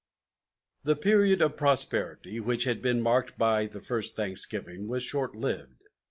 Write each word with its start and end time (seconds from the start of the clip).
The 0.83 0.95
period 0.95 1.43
of 1.43 1.57
prosperity, 1.57 2.39
which 2.39 2.63
had 2.63 2.81
been 2.81 3.03
marked 3.03 3.37
by 3.37 3.67
the 3.67 3.79
first 3.79 4.15
Thanksgiving, 4.15 4.87
was 4.87 5.03
short 5.03 5.35
lived. 5.35 5.83